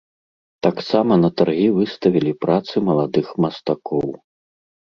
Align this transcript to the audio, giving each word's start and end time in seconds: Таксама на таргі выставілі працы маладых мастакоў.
Таксама 0.67 1.17
на 1.23 1.29
таргі 1.41 1.67
выставілі 1.77 2.31
працы 2.47 2.75
маладых 2.89 3.27
мастакоў. 3.47 4.09